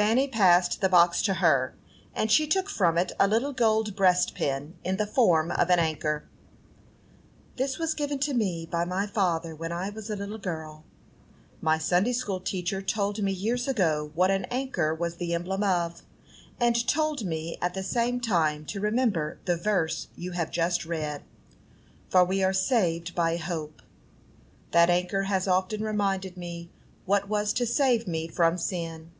Fanny 0.00 0.26
passed 0.28 0.80
the 0.80 0.88
box 0.88 1.20
to 1.20 1.34
her, 1.34 1.74
and 2.14 2.32
she 2.32 2.46
took 2.46 2.70
from 2.70 2.96
it 2.96 3.12
a 3.20 3.28
little 3.28 3.52
gold 3.52 3.94
breastpin, 3.96 4.72
in 4.82 4.96
the 4.96 5.06
form 5.06 5.50
of 5.50 5.68
an 5.68 5.78
anchor. 5.78 6.24
"This 7.56 7.78
was 7.78 7.92
given 7.92 8.18
to 8.20 8.32
me 8.32 8.64
by 8.64 8.86
my 8.86 9.06
father 9.06 9.54
when 9.54 9.72
I 9.72 9.90
was 9.90 10.08
a 10.08 10.16
little 10.16 10.38
girl. 10.38 10.84
My 11.60 11.76
Sunday 11.76 12.14
school 12.14 12.40
teacher 12.40 12.80
told 12.80 13.22
me 13.22 13.30
years 13.30 13.68
ago 13.68 14.10
what 14.14 14.30
an 14.30 14.46
anchor 14.46 14.94
was 14.94 15.16
the 15.16 15.34
emblem 15.34 15.62
of, 15.62 16.02
and 16.58 16.88
told 16.88 17.26
me 17.26 17.58
at 17.60 17.74
the 17.74 17.82
same 17.84 18.20
time 18.22 18.64
to 18.64 18.80
remember 18.80 19.38
the 19.44 19.58
verse 19.58 20.08
you 20.16 20.30
have 20.30 20.50
just 20.50 20.86
read 20.86 21.24
'For 22.08 22.24
we 22.24 22.42
are 22.42 22.54
saved 22.54 23.14
by 23.14 23.36
hope.' 23.36 23.82
That 24.70 24.88
anchor 24.88 25.24
has 25.24 25.46
often 25.46 25.82
reminded 25.82 26.38
me 26.38 26.70
what 27.04 27.28
was 27.28 27.52
to 27.52 27.66
save 27.66 28.08
me 28.08 28.28
from 28.28 28.56
sin. 28.56 29.10